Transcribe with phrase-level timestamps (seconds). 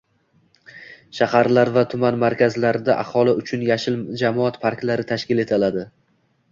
[1.17, 5.91] Shaharlar va tuman markazlarida aholi uchun “yashil jamoat parklari” tashkil etiladi.